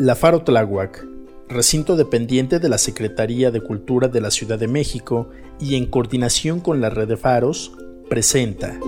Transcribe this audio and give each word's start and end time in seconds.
La 0.00 0.14
Faro 0.14 0.44
Tláhuac, 0.44 1.04
recinto 1.48 1.96
dependiente 1.96 2.60
de 2.60 2.68
la 2.68 2.78
Secretaría 2.78 3.50
de 3.50 3.60
Cultura 3.60 4.06
de 4.06 4.20
la 4.20 4.30
Ciudad 4.30 4.56
de 4.56 4.68
México 4.68 5.28
y 5.58 5.74
en 5.74 5.86
coordinación 5.86 6.60
con 6.60 6.80
la 6.80 6.88
red 6.88 7.08
de 7.08 7.16
faros, 7.16 7.72
presenta. 8.08 8.78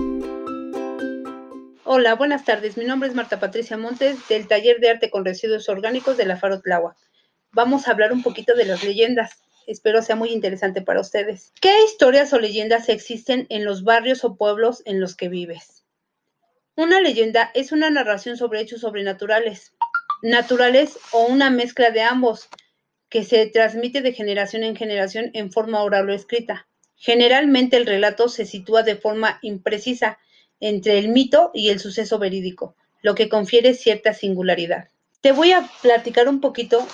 Hola, 1.83 2.15
buenas 2.15 2.45
tardes. 2.45 2.77
Mi 2.77 2.85
nombre 2.85 3.09
es 3.09 3.15
Marta 3.15 3.41
Patricia 3.41 3.75
Montes 3.75 4.25
del 4.29 4.47
Taller 4.47 4.79
de 4.79 4.89
Arte 4.89 5.09
con 5.09 5.25
Residuos 5.25 5.67
Orgánicos 5.67 6.15
de 6.15 6.25
la 6.25 6.37
Faro 6.37 6.61
Tláhuac. 6.61 6.95
Vamos 7.51 7.89
a 7.89 7.91
hablar 7.91 8.13
un 8.13 8.23
poquito 8.23 8.55
de 8.55 8.63
las 8.63 8.81
leyendas. 8.81 9.41
Espero 9.67 10.01
sea 10.01 10.15
muy 10.15 10.29
interesante 10.29 10.81
para 10.81 11.01
ustedes. 11.01 11.51
¿Qué 11.59 11.83
historias 11.83 12.31
o 12.31 12.39
leyendas 12.39 12.87
existen 12.87 13.47
en 13.49 13.65
los 13.65 13.83
barrios 13.83 14.23
o 14.23 14.37
pueblos 14.37 14.81
en 14.85 15.01
los 15.01 15.17
que 15.17 15.27
vives? 15.27 15.83
Una 16.77 17.01
leyenda 17.01 17.51
es 17.53 17.73
una 17.73 17.89
narración 17.89 18.37
sobre 18.37 18.61
hechos 18.61 18.79
sobrenaturales, 18.79 19.73
naturales 20.21 20.97
o 21.11 21.25
una 21.25 21.49
mezcla 21.49 21.91
de 21.91 22.01
ambos, 22.01 22.49
que 23.09 23.23
se 23.23 23.45
transmite 23.47 24.01
de 24.01 24.13
generación 24.13 24.63
en 24.63 24.75
generación 24.75 25.31
en 25.33 25.51
forma 25.51 25.83
oral 25.83 26.09
o 26.09 26.13
escrita. 26.13 26.67
Generalmente 26.95 27.77
el 27.77 27.85
relato 27.85 28.29
se 28.29 28.45
sitúa 28.45 28.83
de 28.83 28.95
forma 28.95 29.39
imprecisa 29.41 30.19
entre 30.59 30.97
el 30.97 31.09
mito 31.09 31.51
y 31.53 31.69
el 31.69 31.79
suceso 31.79 32.19
verídico, 32.19 32.75
lo 33.01 33.15
que 33.15 33.27
confiere 33.27 33.73
cierta 33.73 34.13
singularidad. 34.13 34.87
Te 35.19 35.33
voy 35.33 35.51
a 35.51 35.69
platicar 35.81 36.29
un 36.29 36.39
poquito 36.39 36.87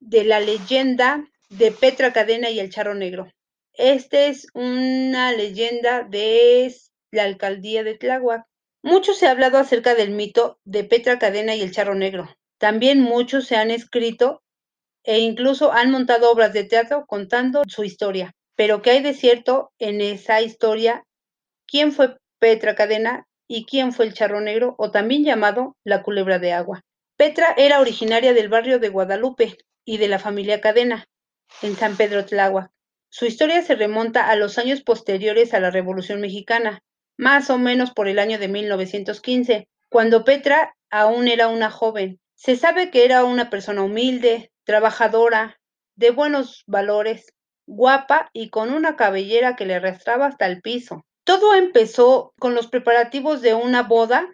de 0.00 0.24
la 0.24 0.40
leyenda 0.40 1.24
de 1.50 1.70
Petra 1.70 2.12
Cadena 2.12 2.50
y 2.50 2.58
el 2.58 2.70
Charro 2.70 2.94
Negro. 2.94 3.32
Esta 3.74 4.26
es 4.26 4.48
una 4.54 5.32
leyenda 5.32 6.02
de 6.02 6.74
la 7.10 7.24
alcaldía 7.24 7.84
de 7.84 7.94
Tláhuac. 7.94 8.44
Mucho 8.82 9.14
se 9.14 9.26
ha 9.26 9.30
hablado 9.30 9.58
acerca 9.58 9.94
del 9.94 10.10
mito 10.10 10.58
de 10.64 10.84
Petra 10.84 11.18
Cadena 11.18 11.54
y 11.54 11.62
el 11.62 11.72
Charro 11.72 11.94
Negro. 11.94 12.28
También 12.64 13.02
muchos 13.02 13.46
se 13.46 13.56
han 13.56 13.70
escrito 13.70 14.42
e 15.02 15.18
incluso 15.18 15.70
han 15.70 15.90
montado 15.90 16.32
obras 16.32 16.54
de 16.54 16.64
teatro 16.64 17.04
contando 17.06 17.62
su 17.68 17.84
historia. 17.84 18.32
Pero 18.56 18.80
¿qué 18.80 18.92
hay 18.92 19.02
de 19.02 19.12
cierto 19.12 19.70
en 19.78 20.00
esa 20.00 20.40
historia? 20.40 21.04
¿Quién 21.66 21.92
fue 21.92 22.16
Petra 22.38 22.74
Cadena 22.74 23.26
y 23.46 23.66
quién 23.66 23.92
fue 23.92 24.06
el 24.06 24.14
Charro 24.14 24.40
Negro 24.40 24.76
o 24.78 24.90
también 24.90 25.24
llamado 25.24 25.76
la 25.84 26.02
Culebra 26.02 26.38
de 26.38 26.54
Agua? 26.54 26.80
Petra 27.18 27.52
era 27.58 27.80
originaria 27.80 28.32
del 28.32 28.48
barrio 28.48 28.78
de 28.78 28.88
Guadalupe 28.88 29.58
y 29.84 29.98
de 29.98 30.08
la 30.08 30.18
familia 30.18 30.62
Cadena, 30.62 31.04
en 31.60 31.76
San 31.76 31.98
Pedro 31.98 32.24
Tláhuac. 32.24 32.70
Su 33.10 33.26
historia 33.26 33.60
se 33.60 33.74
remonta 33.74 34.30
a 34.30 34.36
los 34.36 34.56
años 34.56 34.80
posteriores 34.80 35.52
a 35.52 35.60
la 35.60 35.70
Revolución 35.70 36.22
Mexicana, 36.22 36.80
más 37.18 37.50
o 37.50 37.58
menos 37.58 37.90
por 37.90 38.08
el 38.08 38.18
año 38.18 38.38
de 38.38 38.48
1915, 38.48 39.68
cuando 39.90 40.24
Petra 40.24 40.74
aún 40.88 41.28
era 41.28 41.48
una 41.48 41.70
joven. 41.70 42.20
Se 42.34 42.56
sabe 42.56 42.90
que 42.90 43.04
era 43.04 43.24
una 43.24 43.50
persona 43.50 43.82
humilde, 43.82 44.50
trabajadora, 44.64 45.58
de 45.96 46.10
buenos 46.10 46.64
valores, 46.66 47.32
guapa 47.66 48.28
y 48.32 48.50
con 48.50 48.72
una 48.72 48.96
cabellera 48.96 49.56
que 49.56 49.66
le 49.66 49.74
arrastraba 49.74 50.26
hasta 50.26 50.46
el 50.46 50.60
piso. 50.60 51.04
Todo 51.24 51.54
empezó 51.54 52.34
con 52.38 52.54
los 52.54 52.66
preparativos 52.66 53.40
de 53.40 53.54
una 53.54 53.82
boda, 53.82 54.28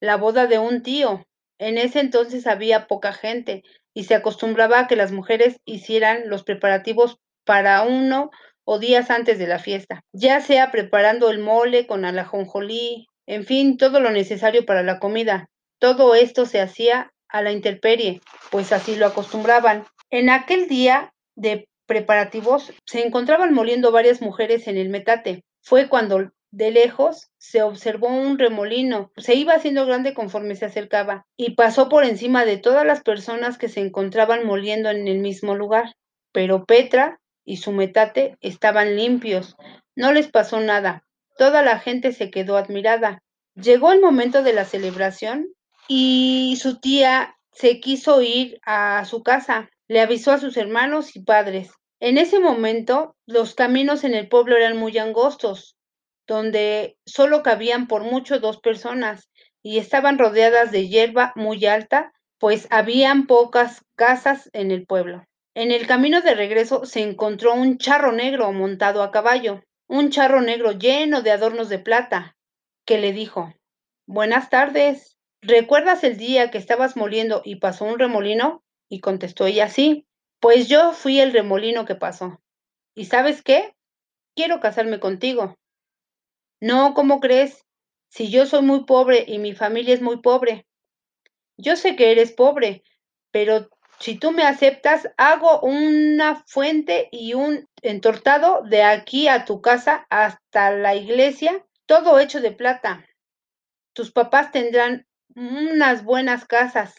la 0.00 0.16
boda 0.16 0.46
de 0.46 0.58
un 0.58 0.82
tío. 0.82 1.26
En 1.58 1.78
ese 1.78 2.00
entonces 2.00 2.46
había 2.46 2.86
poca 2.86 3.12
gente 3.12 3.62
y 3.94 4.04
se 4.04 4.14
acostumbraba 4.14 4.80
a 4.80 4.86
que 4.86 4.96
las 4.96 5.10
mujeres 5.10 5.56
hicieran 5.64 6.28
los 6.28 6.44
preparativos 6.44 7.16
para 7.44 7.82
uno 7.82 8.30
o 8.64 8.78
días 8.78 9.10
antes 9.10 9.38
de 9.38 9.46
la 9.46 9.58
fiesta, 9.58 10.02
ya 10.12 10.40
sea 10.40 10.70
preparando 10.70 11.30
el 11.30 11.38
mole 11.38 11.86
con 11.86 12.04
alajonjolí, 12.04 13.06
en 13.26 13.44
fin, 13.44 13.76
todo 13.76 14.00
lo 14.00 14.10
necesario 14.10 14.66
para 14.66 14.82
la 14.82 14.98
comida. 14.98 15.48
Todo 15.78 16.14
esto 16.14 16.46
se 16.46 16.60
hacía 16.60 17.12
a 17.28 17.42
la 17.42 17.52
intemperie, 17.52 18.20
pues 18.50 18.72
así 18.72 18.96
lo 18.96 19.06
acostumbraban. 19.06 19.86
En 20.10 20.30
aquel 20.30 20.68
día 20.68 21.12
de 21.34 21.68
preparativos 21.86 22.72
se 22.84 23.06
encontraban 23.06 23.54
moliendo 23.54 23.92
varias 23.92 24.20
mujeres 24.20 24.66
en 24.68 24.76
el 24.76 24.88
metate. 24.88 25.44
Fue 25.62 25.88
cuando 25.88 26.30
de 26.50 26.70
lejos 26.70 27.28
se 27.38 27.62
observó 27.62 28.08
un 28.08 28.38
remolino, 28.38 29.10
se 29.16 29.34
iba 29.34 29.54
haciendo 29.54 29.84
grande 29.84 30.14
conforme 30.14 30.56
se 30.56 30.64
acercaba, 30.64 31.26
y 31.36 31.54
pasó 31.54 31.88
por 31.88 32.04
encima 32.04 32.44
de 32.44 32.56
todas 32.56 32.86
las 32.86 33.02
personas 33.02 33.58
que 33.58 33.68
se 33.68 33.80
encontraban 33.80 34.46
moliendo 34.46 34.90
en 34.90 35.06
el 35.08 35.18
mismo 35.18 35.54
lugar. 35.54 35.94
Pero 36.32 36.64
Petra 36.64 37.20
y 37.44 37.58
su 37.58 37.72
metate 37.72 38.36
estaban 38.40 38.96
limpios, 38.96 39.56
no 39.94 40.12
les 40.12 40.28
pasó 40.28 40.60
nada. 40.60 41.04
Toda 41.36 41.62
la 41.62 41.78
gente 41.78 42.12
se 42.12 42.30
quedó 42.30 42.56
admirada. 42.56 43.22
Llegó 43.54 43.92
el 43.92 44.00
momento 44.00 44.42
de 44.42 44.52
la 44.52 44.64
celebración 44.64 45.48
y 45.88 46.58
su 46.60 46.78
tía 46.80 47.36
se 47.52 47.80
quiso 47.80 48.22
ir 48.22 48.60
a 48.64 49.04
su 49.04 49.22
casa. 49.22 49.70
Le 49.88 50.00
avisó 50.00 50.32
a 50.32 50.38
sus 50.38 50.56
hermanos 50.56 51.16
y 51.16 51.20
padres. 51.20 51.70
En 52.00 52.18
ese 52.18 52.40
momento 52.40 53.16
los 53.26 53.54
caminos 53.54 54.04
en 54.04 54.14
el 54.14 54.28
pueblo 54.28 54.56
eran 54.56 54.76
muy 54.76 54.98
angostos, 54.98 55.76
donde 56.26 56.98
solo 57.06 57.42
cabían 57.42 57.86
por 57.86 58.02
mucho 58.02 58.38
dos 58.40 58.58
personas 58.58 59.30
y 59.62 59.78
estaban 59.78 60.18
rodeadas 60.18 60.70
de 60.72 60.88
hierba 60.88 61.32
muy 61.36 61.64
alta, 61.66 62.12
pues 62.38 62.68
habían 62.70 63.26
pocas 63.26 63.82
casas 63.96 64.50
en 64.52 64.70
el 64.70 64.86
pueblo. 64.86 65.24
En 65.54 65.72
el 65.72 65.86
camino 65.86 66.20
de 66.20 66.34
regreso 66.34 66.84
se 66.84 67.00
encontró 67.00 67.54
un 67.54 67.78
charro 67.78 68.12
negro 68.12 68.52
montado 68.52 69.02
a 69.02 69.10
caballo, 69.10 69.62
un 69.88 70.10
charro 70.10 70.42
negro 70.42 70.72
lleno 70.72 71.22
de 71.22 71.30
adornos 71.30 71.70
de 71.70 71.78
plata, 71.78 72.36
que 72.84 72.98
le 72.98 73.12
dijo 73.12 73.54
Buenas 74.06 74.50
tardes. 74.50 75.15
¿Recuerdas 75.46 76.02
el 76.02 76.16
día 76.16 76.50
que 76.50 76.58
estabas 76.58 76.96
moliendo 76.96 77.40
y 77.44 77.56
pasó 77.56 77.84
un 77.84 78.00
remolino? 78.00 78.64
Y 78.88 78.98
contestó 78.98 79.46
ella, 79.46 79.68
sí. 79.68 80.04
Pues 80.40 80.66
yo 80.66 80.92
fui 80.92 81.20
el 81.20 81.32
remolino 81.32 81.84
que 81.84 81.94
pasó. 81.94 82.42
¿Y 82.96 83.04
sabes 83.04 83.42
qué? 83.42 83.76
Quiero 84.34 84.58
casarme 84.58 84.98
contigo. 84.98 85.56
No, 86.60 86.94
¿cómo 86.94 87.20
crees? 87.20 87.64
Si 88.08 88.28
yo 88.28 88.46
soy 88.46 88.62
muy 88.62 88.86
pobre 88.86 89.24
y 89.24 89.38
mi 89.38 89.54
familia 89.54 89.94
es 89.94 90.02
muy 90.02 90.16
pobre. 90.16 90.66
Yo 91.56 91.76
sé 91.76 91.94
que 91.94 92.10
eres 92.10 92.32
pobre, 92.32 92.82
pero 93.30 93.68
si 94.00 94.18
tú 94.18 94.32
me 94.32 94.42
aceptas, 94.42 95.08
hago 95.16 95.60
una 95.60 96.42
fuente 96.48 97.08
y 97.12 97.34
un 97.34 97.68
entortado 97.82 98.62
de 98.62 98.82
aquí 98.82 99.28
a 99.28 99.44
tu 99.44 99.60
casa 99.60 100.08
hasta 100.10 100.72
la 100.72 100.96
iglesia, 100.96 101.64
todo 101.86 102.18
hecho 102.18 102.40
de 102.40 102.50
plata. 102.50 103.06
Tus 103.92 104.10
papás 104.10 104.50
tendrán 104.50 105.05
unas 105.36 106.02
buenas 106.02 106.46
casas, 106.46 106.94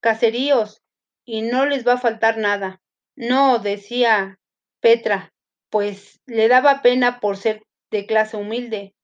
caseríos, 0.00 0.82
y 1.24 1.42
no 1.42 1.66
les 1.66 1.86
va 1.86 1.94
a 1.94 1.98
faltar 1.98 2.38
nada. 2.38 2.80
No, 3.14 3.58
decía 3.58 4.38
Petra, 4.80 5.32
pues 5.70 6.20
le 6.26 6.48
daba 6.48 6.82
pena 6.82 7.20
por 7.20 7.36
ser 7.36 7.62
de 7.90 8.06
clase 8.06 8.36
humilde 8.36 8.94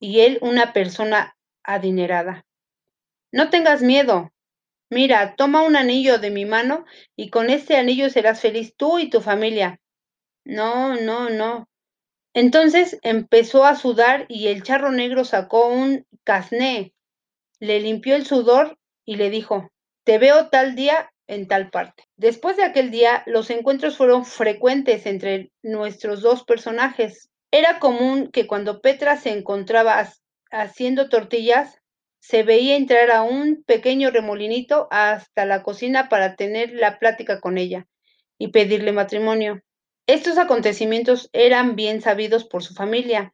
y 0.00 0.20
él 0.20 0.38
una 0.42 0.72
persona 0.72 1.36
adinerada. 1.62 2.44
No 3.32 3.50
tengas 3.50 3.82
miedo. 3.82 4.32
Mira, 4.90 5.34
toma 5.36 5.62
un 5.62 5.76
anillo 5.76 6.18
de 6.18 6.30
mi 6.30 6.44
mano 6.44 6.84
y 7.16 7.30
con 7.30 7.50
este 7.50 7.76
anillo 7.76 8.10
serás 8.10 8.40
feliz 8.40 8.74
tú 8.76 8.98
y 8.98 9.08
tu 9.08 9.20
familia. 9.20 9.80
No, 10.44 10.94
no, 10.96 11.30
no. 11.30 11.68
Entonces 12.34 12.98
empezó 13.02 13.64
a 13.64 13.76
sudar 13.76 14.26
y 14.28 14.48
el 14.48 14.62
charro 14.62 14.90
negro 14.90 15.24
sacó 15.24 15.68
un 15.68 16.04
casné 16.24 16.93
le 17.60 17.80
limpió 17.80 18.16
el 18.16 18.26
sudor 18.26 18.78
y 19.04 19.16
le 19.16 19.30
dijo, 19.30 19.70
te 20.04 20.18
veo 20.18 20.48
tal 20.48 20.74
día 20.74 21.10
en 21.26 21.48
tal 21.48 21.70
parte. 21.70 22.04
Después 22.16 22.56
de 22.56 22.64
aquel 22.64 22.90
día, 22.90 23.22
los 23.26 23.50
encuentros 23.50 23.96
fueron 23.96 24.24
frecuentes 24.24 25.06
entre 25.06 25.50
nuestros 25.62 26.20
dos 26.20 26.44
personajes. 26.44 27.30
Era 27.50 27.78
común 27.78 28.30
que 28.32 28.46
cuando 28.46 28.80
Petra 28.80 29.16
se 29.16 29.30
encontraba 29.30 30.08
haciendo 30.50 31.08
tortillas, 31.08 31.80
se 32.20 32.42
veía 32.42 32.76
entrar 32.76 33.10
a 33.10 33.22
un 33.22 33.64
pequeño 33.64 34.10
remolinito 34.10 34.88
hasta 34.90 35.44
la 35.44 35.62
cocina 35.62 36.08
para 36.08 36.36
tener 36.36 36.72
la 36.72 36.98
plática 36.98 37.38
con 37.40 37.58
ella 37.58 37.86
y 38.38 38.48
pedirle 38.48 38.92
matrimonio. 38.92 39.62
Estos 40.06 40.38
acontecimientos 40.38 41.28
eran 41.32 41.76
bien 41.76 42.00
sabidos 42.00 42.44
por 42.44 42.62
su 42.62 42.74
familia, 42.74 43.33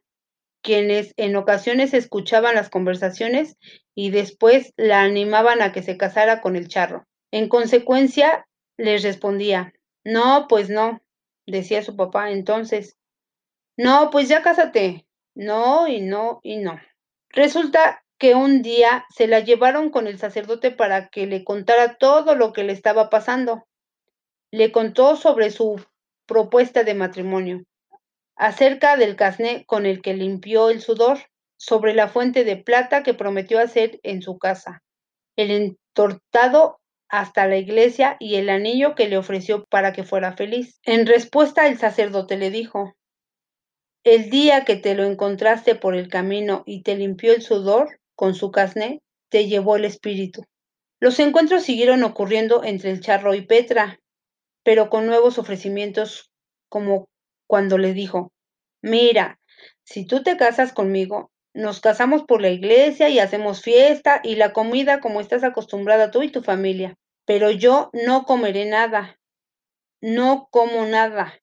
quienes 0.61 1.13
en 1.17 1.35
ocasiones 1.35 1.93
escuchaban 1.93 2.55
las 2.55 2.69
conversaciones 2.69 3.57
y 3.95 4.11
después 4.11 4.73
la 4.77 5.01
animaban 5.01 5.61
a 5.61 5.71
que 5.71 5.83
se 5.83 5.97
casara 5.97 6.41
con 6.41 6.55
el 6.55 6.67
charro. 6.67 7.07
En 7.31 7.49
consecuencia, 7.49 8.47
les 8.77 9.03
respondía, 9.03 9.73
no, 10.03 10.47
pues 10.47 10.69
no, 10.69 11.01
decía 11.45 11.83
su 11.83 11.95
papá 11.95 12.31
entonces. 12.31 12.97
No, 13.77 14.09
pues 14.11 14.29
ya 14.29 14.41
cásate. 14.41 15.05
No, 15.33 15.87
y 15.87 16.01
no, 16.01 16.39
y 16.43 16.57
no. 16.57 16.79
Resulta 17.29 18.03
que 18.17 18.35
un 18.35 18.61
día 18.61 19.05
se 19.09 19.27
la 19.27 19.39
llevaron 19.39 19.89
con 19.89 20.07
el 20.07 20.19
sacerdote 20.19 20.71
para 20.71 21.07
que 21.09 21.25
le 21.25 21.43
contara 21.43 21.97
todo 21.97 22.35
lo 22.35 22.53
que 22.53 22.63
le 22.63 22.73
estaba 22.73 23.09
pasando. 23.09 23.65
Le 24.51 24.71
contó 24.71 25.15
sobre 25.15 25.49
su 25.49 25.83
propuesta 26.27 26.83
de 26.83 26.93
matrimonio, 26.93 27.63
acerca 28.41 28.97
del 28.97 29.15
casné 29.15 29.65
con 29.67 29.85
el 29.85 30.01
que 30.01 30.15
limpió 30.15 30.71
el 30.71 30.81
sudor, 30.81 31.19
sobre 31.57 31.93
la 31.93 32.07
fuente 32.07 32.43
de 32.43 32.57
plata 32.57 33.03
que 33.03 33.13
prometió 33.13 33.59
hacer 33.59 33.99
en 34.01 34.23
su 34.23 34.39
casa, 34.39 34.81
el 35.35 35.51
entortado 35.51 36.79
hasta 37.07 37.45
la 37.45 37.57
iglesia 37.57 38.17
y 38.19 38.37
el 38.37 38.49
anillo 38.49 38.95
que 38.95 39.07
le 39.07 39.19
ofreció 39.19 39.65
para 39.65 39.93
que 39.93 40.03
fuera 40.03 40.35
feliz. 40.35 40.79
En 40.81 41.05
respuesta 41.05 41.67
el 41.67 41.77
sacerdote 41.77 42.35
le 42.35 42.49
dijo, 42.49 42.95
el 44.03 44.31
día 44.31 44.65
que 44.65 44.75
te 44.75 44.95
lo 44.95 45.03
encontraste 45.03 45.75
por 45.75 45.95
el 45.95 46.07
camino 46.07 46.63
y 46.65 46.81
te 46.81 46.95
limpió 46.95 47.33
el 47.33 47.43
sudor 47.43 47.99
con 48.15 48.33
su 48.33 48.49
casné, 48.49 49.03
te 49.29 49.47
llevó 49.47 49.75
el 49.75 49.85
espíritu. 49.85 50.45
Los 50.99 51.19
encuentros 51.19 51.61
siguieron 51.61 52.03
ocurriendo 52.03 52.63
entre 52.63 52.89
el 52.89 53.01
charro 53.01 53.35
y 53.35 53.41
Petra, 53.41 53.99
pero 54.63 54.89
con 54.89 55.05
nuevos 55.05 55.37
ofrecimientos 55.37 56.31
como 56.69 57.10
cuando 57.51 57.77
le 57.77 57.93
dijo, 57.93 58.31
mira, 58.81 59.37
si 59.83 60.05
tú 60.05 60.23
te 60.23 60.37
casas 60.37 60.71
conmigo, 60.71 61.31
nos 61.53 61.81
casamos 61.81 62.23
por 62.23 62.41
la 62.41 62.47
iglesia 62.47 63.09
y 63.09 63.19
hacemos 63.19 63.61
fiesta 63.61 64.21
y 64.23 64.37
la 64.37 64.53
comida 64.53 65.01
como 65.01 65.19
estás 65.19 65.43
acostumbrada 65.43 66.11
tú 66.11 66.23
y 66.23 66.31
tu 66.31 66.43
familia. 66.43 66.95
Pero 67.25 67.51
yo 67.51 67.89
no 67.91 68.23
comeré 68.23 68.63
nada. 68.63 69.19
No 69.99 70.47
como 70.49 70.85
nada. 70.85 71.41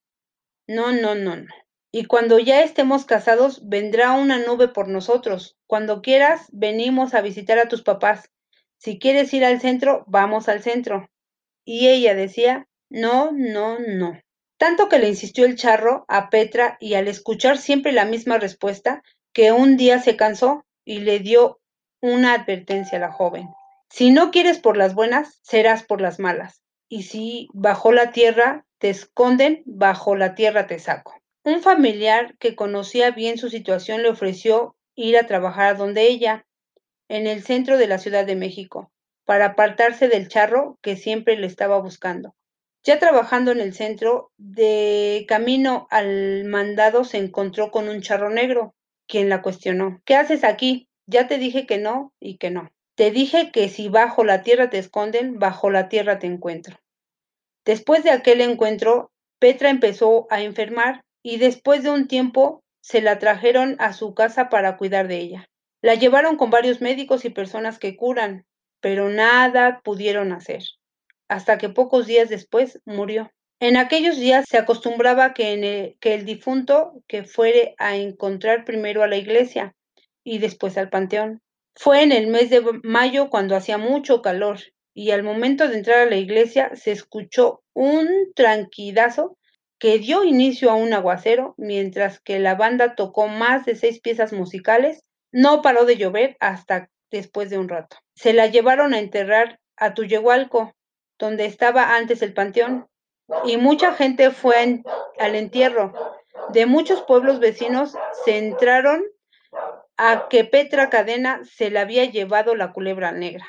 No, 0.66 0.92
no, 0.92 1.14
no, 1.14 1.36
no. 1.36 1.52
Y 1.92 2.06
cuando 2.06 2.38
ya 2.38 2.62
estemos 2.62 3.04
casados, 3.04 3.68
vendrá 3.68 4.12
una 4.12 4.38
nube 4.38 4.68
por 4.68 4.88
nosotros. 4.88 5.58
Cuando 5.66 6.00
quieras, 6.00 6.46
venimos 6.52 7.12
a 7.12 7.20
visitar 7.20 7.58
a 7.58 7.68
tus 7.68 7.82
papás. 7.82 8.30
Si 8.78 8.98
quieres 8.98 9.34
ir 9.34 9.44
al 9.44 9.60
centro, 9.60 10.04
vamos 10.06 10.48
al 10.48 10.62
centro. 10.62 11.10
Y 11.66 11.88
ella 11.88 12.14
decía, 12.14 12.66
no, 12.88 13.30
no, 13.30 13.78
no. 13.78 14.18
Tanto 14.58 14.88
que 14.88 14.98
le 14.98 15.08
insistió 15.08 15.44
el 15.44 15.56
charro 15.56 16.04
a 16.08 16.30
Petra 16.30 16.76
y 16.80 16.94
al 16.94 17.06
escuchar 17.06 17.58
siempre 17.58 17.92
la 17.92 18.04
misma 18.04 18.38
respuesta, 18.38 19.02
que 19.32 19.52
un 19.52 19.76
día 19.76 20.00
se 20.00 20.16
cansó 20.16 20.66
y 20.84 20.98
le 20.98 21.20
dio 21.20 21.60
una 22.00 22.34
advertencia 22.34 22.98
a 22.98 23.00
la 23.00 23.12
joven. 23.12 23.48
Si 23.88 24.10
no 24.10 24.30
quieres 24.30 24.58
por 24.58 24.76
las 24.76 24.94
buenas, 24.94 25.38
serás 25.42 25.84
por 25.84 26.00
las 26.00 26.18
malas. 26.18 26.62
Y 26.88 27.04
si 27.04 27.48
bajo 27.52 27.92
la 27.92 28.10
tierra 28.10 28.66
te 28.78 28.90
esconden, 28.90 29.62
bajo 29.64 30.16
la 30.16 30.34
tierra 30.34 30.66
te 30.66 30.78
saco. 30.78 31.14
Un 31.44 31.62
familiar 31.62 32.36
que 32.38 32.56
conocía 32.56 33.12
bien 33.12 33.38
su 33.38 33.50
situación 33.50 34.02
le 34.02 34.10
ofreció 34.10 34.76
ir 34.96 35.16
a 35.16 35.26
trabajar 35.26 35.76
donde 35.76 36.08
ella, 36.08 36.46
en 37.08 37.26
el 37.26 37.42
centro 37.42 37.78
de 37.78 37.86
la 37.86 37.98
Ciudad 37.98 38.26
de 38.26 38.36
México, 38.36 38.90
para 39.24 39.46
apartarse 39.46 40.08
del 40.08 40.28
charro 40.28 40.78
que 40.82 40.96
siempre 40.96 41.36
le 41.36 41.46
estaba 41.46 41.78
buscando. 41.78 42.34
Ya 42.84 42.98
trabajando 42.98 43.52
en 43.52 43.60
el 43.60 43.74
centro, 43.74 44.30
de 44.38 45.24
camino 45.28 45.86
al 45.90 46.44
mandado 46.44 47.04
se 47.04 47.18
encontró 47.18 47.70
con 47.70 47.88
un 47.88 48.00
charro 48.00 48.30
negro, 48.30 48.74
quien 49.06 49.28
la 49.28 49.42
cuestionó. 49.42 50.00
¿Qué 50.04 50.14
haces 50.14 50.44
aquí? 50.44 50.88
Ya 51.06 51.26
te 51.26 51.38
dije 51.38 51.66
que 51.66 51.78
no 51.78 52.12
y 52.20 52.38
que 52.38 52.50
no. 52.50 52.70
Te 52.94 53.10
dije 53.10 53.50
que 53.52 53.68
si 53.68 53.88
bajo 53.88 54.24
la 54.24 54.42
tierra 54.42 54.70
te 54.70 54.78
esconden, 54.78 55.38
bajo 55.38 55.70
la 55.70 55.88
tierra 55.88 56.18
te 56.18 56.26
encuentro. 56.26 56.78
Después 57.64 58.02
de 58.04 58.10
aquel 58.10 58.40
encuentro, 58.40 59.10
Petra 59.38 59.70
empezó 59.70 60.26
a 60.30 60.42
enfermar 60.42 61.04
y 61.22 61.38
después 61.38 61.82
de 61.82 61.90
un 61.90 62.08
tiempo 62.08 62.62
se 62.80 63.00
la 63.00 63.18
trajeron 63.18 63.76
a 63.78 63.92
su 63.92 64.14
casa 64.14 64.48
para 64.48 64.76
cuidar 64.76 65.08
de 65.08 65.18
ella. 65.18 65.48
La 65.82 65.94
llevaron 65.94 66.36
con 66.36 66.50
varios 66.50 66.80
médicos 66.80 67.24
y 67.24 67.30
personas 67.30 67.78
que 67.78 67.96
curan, 67.96 68.46
pero 68.80 69.08
nada 69.10 69.80
pudieron 69.84 70.32
hacer, 70.32 70.62
hasta 71.28 71.58
que 71.58 71.68
pocos 71.68 72.06
días 72.06 72.28
después 72.28 72.80
murió. 72.84 73.30
En 73.60 73.76
aquellos 73.76 74.16
días 74.16 74.46
se 74.48 74.56
acostumbraba 74.56 75.34
que, 75.34 75.96
el, 76.00 76.24
difunto 76.24 77.02
que 77.08 77.24
fuere 77.24 77.74
a 77.78 77.96
encontrar 77.96 78.64
primero 78.64 79.02
a 79.02 79.08
la 79.08 79.16
iglesia 79.16 79.74
y 80.22 80.38
después 80.38 80.78
al 80.78 80.90
panteón. 80.90 81.42
Fue 81.74 82.02
en 82.02 82.12
el 82.12 82.28
mes 82.28 82.50
de 82.50 82.62
mayo 82.82 83.30
cuando 83.30 83.56
hacía 83.56 83.78
mucho 83.78 84.22
calor 84.22 84.58
y 84.94 85.10
al 85.10 85.22
momento 85.22 85.68
de 85.68 85.76
entrar 85.76 86.00
a 86.00 86.10
la 86.10 86.16
iglesia 86.16 86.70
se 86.74 86.92
escuchó 86.92 87.62
un 87.72 88.08
tranquilazo 88.34 89.36
que 89.78 89.98
dio 89.98 90.24
inicio 90.24 90.70
a 90.70 90.74
un 90.74 90.92
aguacero 90.92 91.54
mientras 91.56 92.20
que 92.20 92.38
la 92.38 92.54
banda 92.54 92.94
tocó 92.94 93.28
más 93.28 93.64
de 93.64 93.74
seis 93.74 94.00
piezas 94.00 94.32
musicales. 94.32 95.04
No 95.32 95.62
paró 95.62 95.84
de 95.84 95.96
llover 95.96 96.36
hasta 96.40 96.90
después 97.10 97.50
de 97.50 97.58
un 97.58 97.68
rato. 97.68 97.96
Se 98.14 98.32
la 98.32 98.46
llevaron 98.46 98.94
a 98.94 98.98
enterrar 98.98 99.58
a 99.76 99.94
Tuyehualco, 99.94 100.74
donde 101.18 101.46
estaba 101.46 101.96
antes 101.96 102.22
el 102.22 102.32
panteón, 102.32 102.88
y 103.44 103.56
mucha 103.56 103.92
gente 103.94 104.30
fue 104.30 104.82
al 105.18 105.34
entierro. 105.34 105.92
De 106.50 106.66
muchos 106.66 107.02
pueblos 107.02 107.40
vecinos 107.40 107.94
se 108.24 108.38
entraron 108.38 109.04
a 109.96 110.28
que 110.28 110.44
Petra 110.44 110.88
Cadena 110.88 111.40
se 111.44 111.70
la 111.70 111.82
había 111.82 112.04
llevado 112.04 112.54
la 112.54 112.72
culebra 112.72 113.12
negra. 113.12 113.46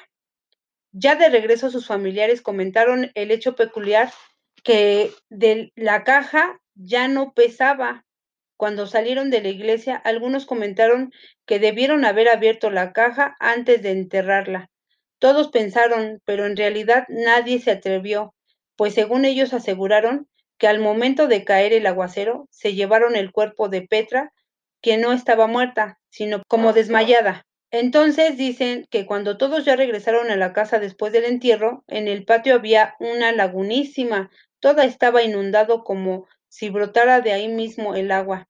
Ya 0.92 1.16
de 1.16 1.30
regreso 1.30 1.70
sus 1.70 1.86
familiares 1.86 2.42
comentaron 2.42 3.12
el 3.14 3.32
hecho 3.32 3.56
peculiar 3.56 4.12
que 4.64 5.12
de 5.30 5.72
la 5.76 6.04
caja 6.04 6.60
ya 6.74 7.08
no 7.08 7.34
pesaba. 7.34 8.06
Cuando 8.58 8.88
salieron 8.88 9.30
de 9.30 9.42
la 9.42 9.50
iglesia, 9.50 9.96
algunos 9.96 10.46
comentaron 10.46 11.14
que 11.46 11.60
debieron 11.60 12.04
haber 12.04 12.28
abierto 12.28 12.72
la 12.72 12.92
caja 12.92 13.38
antes 13.40 13.82
de 13.82 13.92
enterrarla. 13.92 14.70
Todos 15.20 15.50
pensaron, 15.50 16.22
pero 16.26 16.46
en 16.46 16.58
realidad 16.58 17.06
nadie 17.10 17.60
se 17.60 17.72
atrevió, 17.72 18.34
pues 18.76 18.94
según 18.94 19.26
ellos 19.26 19.54
aseguraron 19.54 20.28
que 20.58 20.68
al 20.68 20.80
momento 20.80 21.28
de 21.28 21.44
caer 21.44 21.74
el 21.74 21.86
aguacero 21.88 22.48
se 22.52 22.74
llevaron 22.74 23.16
el 23.16 23.32
cuerpo 23.32 23.70
de 23.70 23.82
Petra, 23.82 24.34
que 24.82 24.98
no 24.98 25.12
estaba 25.12 25.48
muerta, 25.48 26.00
sino 26.10 26.42
como 26.48 26.74
desmayada. 26.74 27.46
Entonces 27.72 28.38
dicen 28.38 28.88
que 28.90 29.06
cuando 29.06 29.38
todos 29.38 29.64
ya 29.64 29.76
regresaron 29.76 30.32
a 30.32 30.36
la 30.36 30.54
casa 30.54 30.80
después 30.80 31.14
del 31.14 31.26
entierro, 31.26 31.84
en 31.88 32.08
el 32.08 32.26
patio 32.26 32.56
había 32.56 32.96
una 33.00 33.32
lagunísima, 33.32 34.32
toda 34.60 34.86
estaba 34.86 35.22
inundado 35.22 35.84
como 35.84 36.28
si 36.48 36.70
brotara 36.70 37.22
de 37.22 37.34
ahí 37.34 37.48
mismo 37.48 37.96
el 37.96 38.12
agua. 38.12 38.48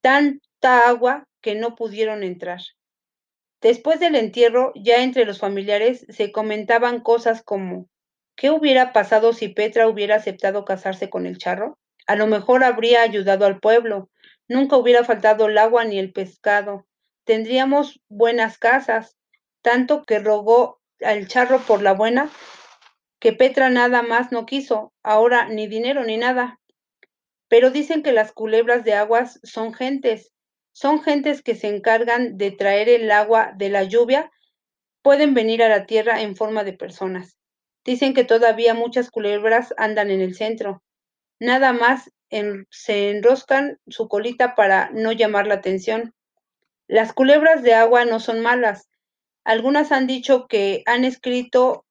Tanta 0.00 0.88
agua 0.88 1.28
que 1.40 1.54
no 1.54 1.74
pudieron 1.74 2.22
entrar. 2.22 2.60
Después 3.62 4.00
del 4.00 4.16
entierro, 4.16 4.72
ya 4.74 5.02
entre 5.02 5.24
los 5.24 5.38
familiares 5.38 6.04
se 6.08 6.32
comentaban 6.32 7.00
cosas 7.00 7.42
como 7.42 7.88
¿Qué 8.36 8.50
hubiera 8.50 8.92
pasado 8.92 9.32
si 9.32 9.48
Petra 9.48 9.88
hubiera 9.88 10.16
aceptado 10.16 10.64
casarse 10.64 11.10
con 11.10 11.26
el 11.26 11.38
charro? 11.38 11.78
A 12.06 12.16
lo 12.16 12.26
mejor 12.26 12.64
habría 12.64 13.02
ayudado 13.02 13.46
al 13.46 13.60
pueblo. 13.60 14.10
Nunca 14.48 14.76
hubiera 14.76 15.04
faltado 15.04 15.46
el 15.46 15.58
agua 15.58 15.84
ni 15.84 15.98
el 15.98 16.12
pescado. 16.12 16.86
Tendríamos 17.24 18.00
buenas 18.08 18.58
casas. 18.58 19.16
Tanto 19.60 20.02
que 20.02 20.18
rogó 20.18 20.80
al 21.04 21.28
charro 21.28 21.60
por 21.60 21.82
la 21.82 21.92
buena, 21.92 22.30
que 23.20 23.32
Petra 23.32 23.70
nada 23.70 24.02
más 24.02 24.32
no 24.32 24.44
quiso. 24.44 24.92
Ahora 25.02 25.48
ni 25.48 25.68
dinero 25.68 26.04
ni 26.04 26.16
nada. 26.16 26.58
Pero 27.48 27.70
dicen 27.70 28.02
que 28.02 28.12
las 28.12 28.32
culebras 28.32 28.82
de 28.82 28.94
aguas 28.94 29.38
son 29.44 29.72
gentes. 29.74 30.32
Son 30.72 31.02
gentes 31.02 31.42
que 31.42 31.54
se 31.54 31.68
encargan 31.68 32.38
de 32.38 32.50
traer 32.50 32.88
el 32.88 33.10
agua 33.10 33.52
de 33.56 33.68
la 33.68 33.84
lluvia. 33.84 34.30
Pueden 35.02 35.34
venir 35.34 35.62
a 35.62 35.68
la 35.68 35.86
tierra 35.86 36.22
en 36.22 36.36
forma 36.36 36.64
de 36.64 36.72
personas. 36.72 37.36
Dicen 37.84 38.14
que 38.14 38.24
todavía 38.24 38.74
muchas 38.74 39.10
culebras 39.10 39.74
andan 39.76 40.10
en 40.10 40.20
el 40.20 40.34
centro. 40.34 40.82
Nada 41.38 41.72
más 41.72 42.10
se 42.70 43.10
enroscan 43.10 43.78
su 43.88 44.08
colita 44.08 44.54
para 44.54 44.90
no 44.92 45.12
llamar 45.12 45.46
la 45.46 45.54
atención. 45.54 46.14
Las 46.86 47.12
culebras 47.12 47.62
de 47.62 47.74
agua 47.74 48.04
no 48.04 48.20
son 48.20 48.40
malas. 48.40 48.88
Algunas 49.44 49.92
han 49.92 50.06
dicho 50.06 50.46
que 50.46 50.82
han 50.86 51.04
escrito 51.04 51.84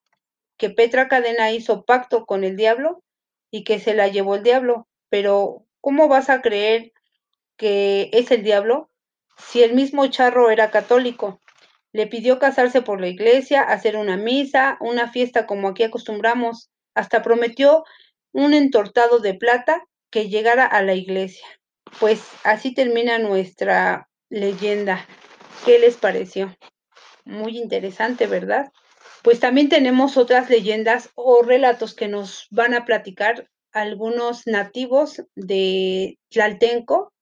que 0.58 0.70
Petra 0.70 1.08
Cadena 1.08 1.52
hizo 1.52 1.84
pacto 1.84 2.26
con 2.26 2.44
el 2.44 2.56
diablo 2.56 3.04
y 3.52 3.64
que 3.64 3.80
se 3.80 3.94
la 3.94 4.08
llevó 4.08 4.36
el 4.36 4.44
diablo. 4.44 4.88
Pero, 5.10 5.66
¿cómo 5.82 6.08
vas 6.08 6.30
a 6.30 6.42
creer 6.42 6.94
que 7.62 8.10
es 8.12 8.32
el 8.32 8.42
diablo 8.42 8.90
si 9.38 9.62
el 9.62 9.76
mismo 9.76 10.08
charro 10.08 10.50
era 10.50 10.72
católico? 10.72 11.40
Le 11.94 12.08
pidió 12.08 12.40
casarse 12.40 12.82
por 12.82 13.00
la 13.00 13.08
iglesia, 13.08 13.62
hacer 13.62 13.98
una 13.98 14.18
misa, 14.18 14.78
una 14.80 15.12
fiesta 15.12 15.46
como 15.46 15.68
aquí 15.68 15.84
acostumbramos. 15.84 16.72
Hasta 16.96 17.22
prometió 17.22 17.84
un 18.32 18.56
entortado 18.56 19.20
de 19.20 19.36
plata 19.36 19.84
que 20.10 20.28
llegara 20.28 20.66
a 20.66 20.82
la 20.82 20.96
iglesia. 20.96 21.46
Pues 22.00 22.24
así 22.44 22.74
termina 22.74 23.20
nuestra 23.20 24.10
leyenda. 24.30 25.06
¿Qué 25.64 25.78
les 25.78 25.98
pareció? 25.98 26.56
Muy 27.26 27.60
interesante, 27.60 28.26
¿verdad? 28.26 28.72
Pues 29.22 29.40
también 29.40 29.70
tenemos 29.70 30.18
otras 30.18 30.50
leyendas 30.50 31.12
o 31.14 31.44
relatos 31.44 31.94
que 31.94 32.08
nos 32.08 32.48
van 32.50 32.74
a 32.74 32.86
platicar 32.86 33.48
algunos 33.72 34.48
nativos 34.48 35.22
de 35.36 36.18
Tlaltenco 36.30 37.14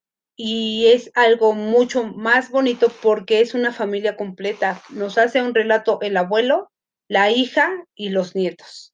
y 0.41 0.88
es 0.88 1.12
algo 1.15 1.53
mucho 1.53 2.05
más 2.05 2.50
bonito 2.50 2.89
porque 3.01 3.41
es 3.41 3.53
una 3.53 3.74
familia 3.74 4.15
completa. 4.15 4.81
Nos 4.89 5.17
hace 5.17 5.43
un 5.43 5.53
relato 5.53 6.00
el 6.01 6.15
abuelo, 6.15 6.72
la 7.10 7.29
hija 7.29 7.69
y 7.93 8.08
los 8.08 8.38
nietos. 8.38 8.93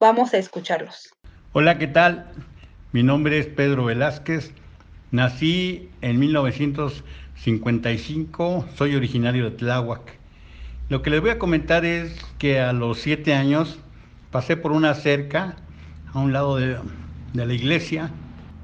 Vamos 0.00 0.32
a 0.32 0.38
escucharlos. 0.38 1.12
Hola, 1.52 1.76
¿qué 1.76 1.86
tal? 1.86 2.32
Mi 2.92 3.02
nombre 3.02 3.38
es 3.38 3.46
Pedro 3.46 3.84
Velázquez. 3.84 4.54
Nací 5.10 5.90
en 6.00 6.18
1955, 6.18 8.64
soy 8.74 8.96
originario 8.96 9.50
de 9.50 9.56
Tláhuac. 9.58 10.18
Lo 10.88 11.02
que 11.02 11.10
les 11.10 11.20
voy 11.20 11.28
a 11.28 11.38
comentar 11.38 11.84
es 11.84 12.16
que 12.38 12.58
a 12.58 12.72
los 12.72 13.00
siete 13.00 13.34
años 13.34 13.78
pasé 14.30 14.56
por 14.56 14.72
una 14.72 14.94
cerca 14.94 15.56
a 16.14 16.20
un 16.20 16.32
lado 16.32 16.56
de, 16.56 16.78
de 17.34 17.44
la 17.44 17.52
iglesia 17.52 18.10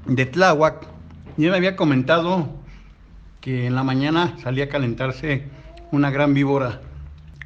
de 0.06 0.25
Tláhuac 0.25 0.96
y 1.37 1.45
él 1.45 1.50
me 1.50 1.57
había 1.57 1.76
comentado 1.76 2.49
que 3.40 3.66
en 3.66 3.75
la 3.75 3.85
mañana 3.85 4.35
salía 4.43 4.64
a 4.64 4.69
calentarse 4.69 5.45
una 5.93 6.11
gran 6.11 6.35
víbora. 6.35 6.81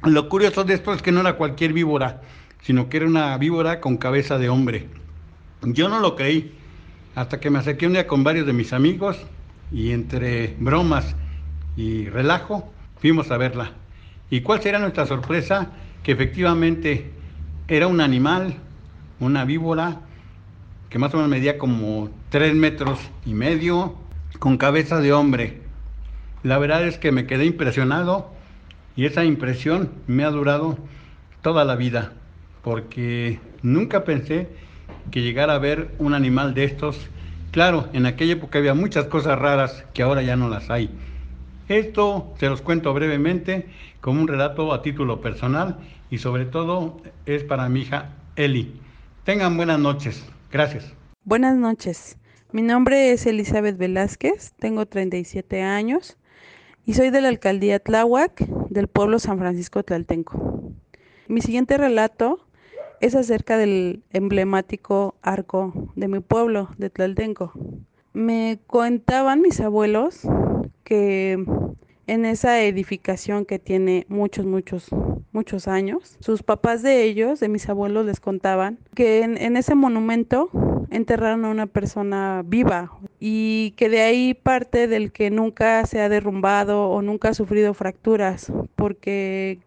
Lo 0.03 0.29
curioso 0.29 0.63
de 0.63 0.73
esto 0.73 0.93
es 0.93 1.01
que 1.01 1.11
no 1.11 1.21
era 1.21 1.33
cualquier 1.33 1.73
víbora, 1.73 2.21
sino 2.61 2.89
que 2.89 2.97
era 2.97 3.05
una 3.05 3.37
víbora 3.37 3.79
con 3.79 3.97
cabeza 3.97 4.37
de 4.37 4.49
hombre. 4.49 4.87
Yo 5.61 5.89
no 5.89 5.99
lo 5.99 6.15
creí, 6.15 6.55
hasta 7.15 7.39
que 7.39 7.49
me 7.49 7.59
acerqué 7.59 7.85
un 7.85 7.93
día 7.93 8.07
con 8.07 8.23
varios 8.23 8.47
de 8.47 8.53
mis 8.53 8.73
amigos 8.73 9.17
y 9.71 9.91
entre 9.91 10.55
bromas 10.59 11.15
y 11.75 12.07
relajo 12.07 12.71
fuimos 12.99 13.29
a 13.31 13.37
verla. 13.37 13.73
¿Y 14.29 14.41
cuál 14.41 14.61
será 14.61 14.79
nuestra 14.79 15.05
sorpresa? 15.05 15.71
Que 16.03 16.13
efectivamente 16.13 17.11
era 17.67 17.87
un 17.87 18.01
animal, 18.01 18.55
una 19.19 19.45
víbora, 19.45 20.01
que 20.91 20.99
más 20.99 21.13
o 21.13 21.17
menos 21.17 21.31
medía 21.31 21.57
como 21.57 22.09
tres 22.29 22.53
metros 22.53 22.99
y 23.25 23.33
medio, 23.33 23.95
con 24.39 24.57
cabeza 24.57 24.99
de 24.99 25.13
hombre. 25.13 25.61
La 26.43 26.57
verdad 26.57 26.85
es 26.85 26.97
que 26.97 27.13
me 27.13 27.25
quedé 27.25 27.45
impresionado 27.45 28.29
y 28.97 29.05
esa 29.05 29.23
impresión 29.23 29.89
me 30.07 30.25
ha 30.25 30.29
durado 30.29 30.77
toda 31.41 31.63
la 31.63 31.77
vida, 31.77 32.11
porque 32.61 33.39
nunca 33.63 34.03
pensé 34.03 34.49
que 35.11 35.21
llegara 35.21 35.55
a 35.55 35.59
ver 35.59 35.95
un 35.97 36.13
animal 36.13 36.53
de 36.53 36.65
estos. 36.65 36.99
Claro, 37.51 37.87
en 37.93 38.05
aquella 38.05 38.33
época 38.33 38.59
había 38.59 38.73
muchas 38.73 39.05
cosas 39.05 39.39
raras 39.39 39.85
que 39.93 40.03
ahora 40.03 40.21
ya 40.23 40.35
no 40.35 40.49
las 40.49 40.69
hay. 40.69 40.89
Esto 41.69 42.33
se 42.37 42.49
los 42.49 42.61
cuento 42.61 42.93
brevemente 42.93 43.69
como 44.01 44.19
un 44.19 44.27
relato 44.27 44.73
a 44.73 44.81
título 44.81 45.21
personal 45.21 45.77
y 46.09 46.17
sobre 46.17 46.43
todo 46.43 46.97
es 47.25 47.45
para 47.45 47.69
mi 47.69 47.83
hija 47.83 48.09
Eli. 48.35 48.73
Tengan 49.23 49.55
buenas 49.55 49.79
noches. 49.79 50.29
Gracias. 50.51 50.93
Buenas 51.23 51.55
noches. 51.55 52.17
Mi 52.51 52.61
nombre 52.61 53.11
es 53.11 53.25
Elizabeth 53.25 53.77
Velázquez, 53.77 54.51
tengo 54.59 54.85
37 54.85 55.61
años 55.61 56.17
y 56.85 56.95
soy 56.95 57.09
de 57.09 57.21
la 57.21 57.29
alcaldía 57.29 57.79
Tláhuac 57.79 58.45
del 58.69 58.89
pueblo 58.89 59.19
San 59.19 59.39
Francisco 59.39 59.83
Tlaltenco. 59.83 60.73
Mi 61.29 61.39
siguiente 61.41 61.77
relato 61.77 62.45
es 62.99 63.15
acerca 63.15 63.57
del 63.57 64.03
emblemático 64.11 65.15
arco 65.21 65.91
de 65.95 66.09
mi 66.09 66.19
pueblo, 66.19 66.69
de 66.77 66.89
Tlaltenco. 66.89 67.53
Me 68.11 68.59
contaban 68.67 69.41
mis 69.41 69.61
abuelos 69.61 70.27
que 70.83 71.45
en 72.11 72.25
esa 72.25 72.61
edificación 72.61 73.45
que 73.45 73.57
tiene 73.57 74.05
muchos, 74.09 74.45
muchos, 74.45 74.89
muchos 75.31 75.69
años, 75.69 76.17
sus 76.19 76.43
papás 76.43 76.83
de 76.83 77.03
ellos, 77.03 77.39
de 77.39 77.47
mis 77.47 77.69
abuelos, 77.69 78.05
les 78.05 78.19
contaban 78.19 78.79
que 78.93 79.21
en, 79.21 79.55
ese 79.55 79.75
monumento 79.75 80.49
enterraron 80.89 81.45
a 81.45 81.49
una 81.49 81.67
persona 81.67 82.43
viva 82.45 82.91
y 83.21 83.73
que 83.77 83.87
de 83.87 84.01
ahí 84.01 84.33
parte 84.33 84.89
del 84.89 85.13
que 85.13 85.29
nunca 85.29 85.85
se 85.85 86.01
ha 86.01 86.09
derrumbado 86.09 86.89
o 86.89 87.01
nunca 87.01 87.29
ha 87.29 87.33
sufrido 87.33 87.73
fracturas, 87.73 88.51
porque 88.75 89.59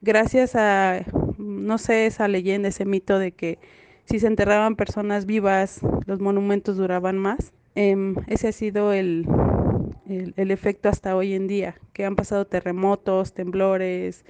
gracias 0.00 0.56
a, 0.56 1.04
no 1.36 1.76
sé, 1.76 2.06
esa 2.06 2.28
leyenda, 2.28 2.70
ese 2.70 2.86
mito 2.86 3.18
de 3.18 3.32
que 3.32 3.58
si 4.06 4.20
se 4.20 4.26
enterraban 4.26 4.74
personas 4.74 5.26
vivas, 5.26 5.80
los 6.06 6.18
monumentos 6.18 6.78
duraban 6.78 7.18
más, 7.18 7.52
em, 7.74 8.14
ese 8.26 8.48
ha 8.48 8.52
sido 8.52 8.94
el, 8.94 9.26
el, 10.10 10.50
efecto 10.50 10.88
hasta 10.88 11.16
hoy 11.16 11.34
en 11.34 11.46
día, 11.46 11.76
que 11.92 12.04
han 12.04 12.16
pasado 12.16 12.46
terremotos, 12.46 13.32
temblores 13.32 14.24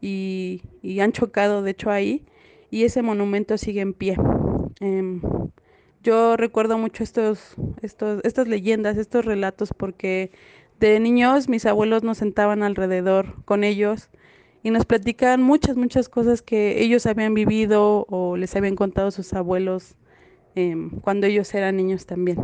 y, 0.00 0.62
han 1.00 1.12
chocado 1.12 1.62
de 1.62 1.72
hecho 1.72 1.90
ahí 1.90 2.24
y 2.70 2.84
ese 2.84 3.02
monumento 3.02 3.58
sigue 3.58 3.80
en 3.80 3.94
pie. 3.94 4.16
Em, 4.80 5.20
yo 6.02 6.36
recuerdo 6.36 6.78
mucho 6.78 7.02
estos, 7.02 7.56
estos, 7.82 8.20
estas 8.24 8.48
leyendas, 8.48 8.96
estos 8.96 9.24
relatos, 9.24 9.70
porque 9.76 10.30
de 10.80 11.00
niños 11.00 11.48
mis 11.48 11.66
abuelos 11.66 12.02
nos 12.02 12.18
sentaban 12.18 12.62
alrededor 12.62 13.42
con 13.44 13.64
ellos 13.64 14.10
y 14.62 14.70
nos 14.70 14.84
platicaban 14.84 15.42
muchas, 15.42 15.76
muchas 15.76 16.08
cosas 16.08 16.42
que 16.42 16.82
ellos 16.82 17.06
habían 17.06 17.34
vivido 17.34 18.06
o 18.08 18.36
les 18.36 18.54
habían 18.56 18.76
contado 18.76 19.10
sus 19.10 19.32
abuelos 19.34 19.96
em, 20.54 20.90
cuando 21.00 21.26
ellos 21.26 21.52
eran 21.54 21.76
niños 21.76 22.06
también. 22.06 22.38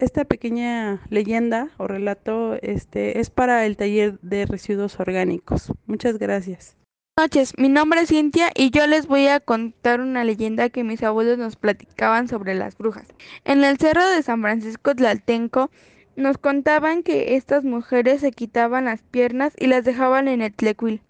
Esta 0.00 0.24
pequeña 0.24 1.00
leyenda 1.10 1.70
o 1.76 1.86
relato 1.86 2.54
este, 2.62 3.20
es 3.20 3.30
para 3.30 3.64
el 3.66 3.76
taller 3.76 4.18
de 4.20 4.46
residuos 4.46 4.98
orgánicos. 4.98 5.72
Muchas 5.86 6.18
gracias 6.18 6.76
noches, 7.20 7.52
mi 7.58 7.68
nombre 7.68 8.00
es 8.00 8.08
Cintia 8.08 8.50
y 8.54 8.70
yo 8.70 8.86
les 8.86 9.06
voy 9.06 9.26
a 9.26 9.40
contar 9.40 10.00
una 10.00 10.24
leyenda 10.24 10.70
que 10.70 10.84
mis 10.84 11.02
abuelos 11.02 11.36
nos 11.36 11.56
platicaban 11.56 12.28
sobre 12.28 12.54
las 12.54 12.78
brujas. 12.78 13.04
En 13.44 13.62
el 13.62 13.76
cerro 13.76 14.08
de 14.08 14.22
San 14.22 14.40
Francisco 14.40 14.94
Tlaltenco 14.94 15.70
nos 16.16 16.38
contaban 16.38 17.02
que 17.02 17.36
estas 17.36 17.62
mujeres 17.62 18.22
se 18.22 18.32
quitaban 18.32 18.86
las 18.86 19.02
piernas 19.02 19.52
y 19.58 19.66
las 19.66 19.84
dejaban 19.84 20.28
en 20.28 20.40
el 20.40 20.54
tlecuil. 20.54 21.02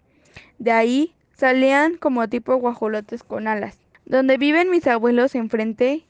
De 0.59 0.73
ahí 0.73 1.15
salían 1.37 1.95
como 1.95 2.27
tipo 2.27 2.57
guajolotes 2.57 3.23
con 3.23 3.47
alas. 3.47 3.79
Donde 4.03 4.37
viven 4.37 4.69
mis 4.69 4.87
abuelos 4.87 5.33
enfrente 5.33 6.05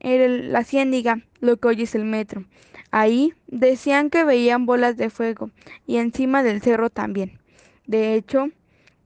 era 0.00 0.28
la 0.28 0.64
ciéndiga, 0.64 1.20
lo 1.40 1.56
que 1.56 1.68
hoy 1.68 1.82
es 1.82 1.94
el 1.94 2.04
metro. 2.04 2.44
Ahí 2.90 3.34
decían 3.46 4.10
que 4.10 4.24
veían 4.24 4.66
bolas 4.66 4.96
de 4.96 5.10
fuego 5.10 5.50
y 5.86 5.96
encima 5.96 6.42
del 6.42 6.62
cerro 6.62 6.90
también. 6.90 7.38
De 7.86 8.14
hecho, 8.14 8.48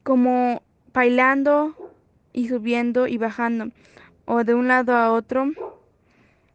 como 0.03 0.63
bailando 0.93 1.77
y 2.33 2.49
subiendo 2.49 3.07
y 3.07 3.19
bajando, 3.19 3.71
o 4.25 4.45
de 4.45 4.55
un 4.55 4.69
lado 4.69 4.95
a 4.95 5.13
otro, 5.13 5.51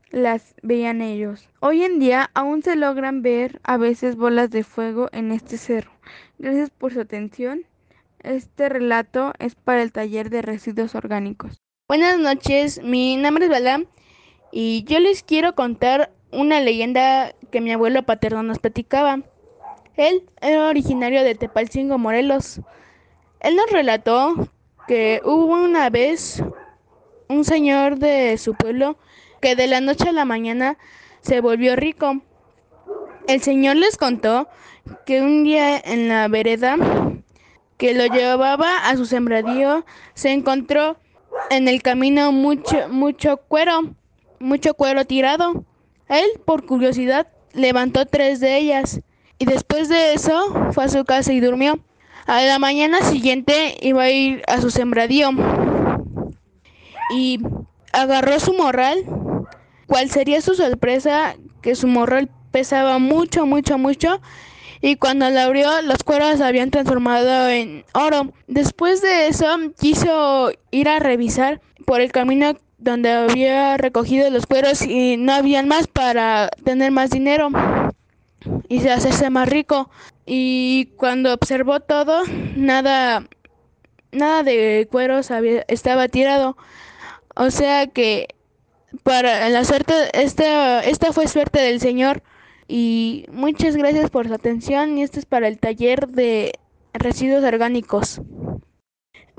las 0.10 0.56
veían 0.64 1.02
ellos. 1.02 1.50
Hoy 1.60 1.84
en 1.84 2.00
día 2.00 2.30
aún 2.34 2.64
se 2.64 2.76
logran 2.76 3.22
ver 3.22 3.60
a 3.64 3.78
veces 3.78 4.16
bolas 4.16 4.50
de 4.50 4.64
fuego 4.64 5.10
en 5.12 5.32
este 5.32 5.58
cerro. 5.58 5.92
Gracias 6.38 6.70
por 6.70 6.94
su 6.94 7.02
atención. 7.02 7.66
Este 8.20 8.70
relato 8.70 9.34
es 9.40 9.56
para 9.56 9.82
el 9.82 9.92
taller 9.92 10.30
de 10.30 10.42
residuos 10.42 10.96
orgánicos. 10.96 11.62
Buenas 11.88 12.20
noches, 12.20 12.82
mi 12.84 13.16
nombre 13.16 13.46
es 13.46 13.52
Bala 13.52 13.84
y 14.60 14.86
yo 14.86 15.00
les 15.00 15.22
quiero 15.22 15.54
contar 15.54 16.12
una 16.32 16.60
leyenda 16.60 17.32
que 17.52 17.62
mi 17.62 17.72
abuelo 17.72 18.02
paterno 18.02 18.42
nos 18.42 18.58
platicaba. 18.58 19.20
Él 19.98 20.24
era 20.42 20.68
originario 20.68 21.24
de 21.24 21.36
Tepalcingo, 21.36 22.00
Morelos. 22.00 22.62
Él 23.40 23.56
nos 23.56 23.70
relató 23.70 24.50
que 24.88 25.22
hubo 25.24 25.54
una 25.64 25.92
vez 25.92 26.42
un 27.30 27.46
señor 27.46 28.00
de 28.00 28.36
su 28.40 28.56
pueblo 28.56 28.98
que 29.42 29.56
de 29.56 29.68
la 29.68 29.80
noche 29.80 30.10
a 30.10 30.12
la 30.12 30.26
mañana 30.26 30.80
se 31.22 31.40
volvió 31.40 31.76
rico. 31.76 32.22
El 33.28 33.44
señor 33.44 33.76
les 33.76 33.96
contó 33.96 34.48
que 35.06 35.22
un 35.22 35.44
día 35.44 35.78
en 35.78 36.08
la 36.08 36.28
vereda 36.30 36.78
que 37.78 37.94
lo 37.94 38.08
llevaba 38.08 38.90
a 38.90 38.98
su 38.98 39.06
sembradío 39.06 39.86
se 40.16 40.32
encontró 40.32 40.98
en 41.52 41.68
el 41.68 41.84
camino 41.84 42.32
mucho 42.32 42.90
mucho 42.90 43.38
cuero, 43.38 43.94
mucho 44.40 44.74
cuero 44.74 45.06
tirado. 45.06 45.66
Él, 46.08 46.26
por 46.46 46.66
curiosidad, 46.66 47.28
levantó 47.54 48.06
tres 48.06 48.40
de 48.40 48.58
ellas 48.58 49.02
y 49.40 49.46
después 49.46 49.90
de 49.90 50.14
eso 50.14 50.72
fue 50.72 50.86
a 50.86 50.90
su 50.90 51.04
casa 51.06 51.34
y 51.34 51.40
durmió. 51.40 51.80
A 52.26 52.42
la 52.42 52.60
mañana 52.60 53.02
siguiente 53.02 53.78
iba 53.82 54.04
a 54.04 54.10
ir 54.10 54.42
a 54.48 54.60
su 54.60 54.70
sembradío 54.70 55.30
y 57.14 57.40
agarró 57.94 58.40
su 58.40 58.54
morral. 58.54 59.06
¿Cuál 59.88 60.10
sería 60.10 60.42
su 60.42 60.54
sorpresa? 60.56 61.36
Que 61.62 61.76
su 61.76 61.88
morral 61.88 62.30
pesaba 62.52 63.00
mucho, 63.00 63.46
mucho, 63.46 63.78
mucho. 63.78 64.22
Y 64.82 64.98
cuando 64.98 65.30
la 65.30 65.46
abrió, 65.46 65.82
los 65.82 66.04
cueros 66.04 66.42
habían 66.42 66.70
transformado 66.70 67.50
en 67.50 67.86
oro. 67.94 68.34
Después 68.48 69.02
de 69.02 69.28
eso, 69.28 69.48
quiso 69.80 70.52
ir 70.72 70.90
a 70.90 71.00
revisar 71.00 71.62
por 71.86 72.02
el 72.02 72.12
camino 72.12 72.58
donde 72.78 73.12
había 73.12 73.78
recogido 73.78 74.30
los 74.30 74.46
cueros 74.46 74.82
y 74.84 75.18
no 75.18 75.34
habían 75.34 75.68
más 75.68 75.88
para 75.88 76.50
tener 76.64 76.92
más 76.92 77.10
dinero 77.10 77.50
y 78.70 78.80
se 78.82 78.92
hacerse 78.92 79.30
más 79.30 79.50
rico. 79.50 79.90
Y 80.26 80.94
cuando 80.98 81.34
observó 81.34 81.80
todo, 81.80 82.24
nada, 82.56 83.28
nada 84.12 84.44
de 84.44 84.88
cueros 84.92 85.32
había, 85.32 85.64
estaba 85.68 86.08
tirado. 86.08 86.58
O 87.36 87.52
sea 87.52 87.88
que 87.88 88.28
para 89.04 89.50
la 89.50 89.64
suerte, 89.64 89.94
esta, 90.14 90.84
esta 90.84 91.14
fue 91.14 91.28
suerte 91.28 91.62
del 91.62 91.80
Señor. 91.80 92.24
Y 92.68 93.26
muchas 93.32 93.76
gracias 93.78 94.10
por 94.10 94.28
su 94.28 94.34
atención. 94.34 94.98
Y 94.98 95.04
este 95.04 95.20
es 95.20 95.26
para 95.26 95.48
el 95.48 95.60
taller 95.60 96.08
de 96.10 96.54
residuos 96.94 97.44
orgánicos. 97.44 98.22